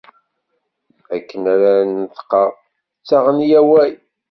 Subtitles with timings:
[1.15, 2.49] Akken ara d-neṭqeɣ
[3.01, 3.93] ttaɣen-iyi awal.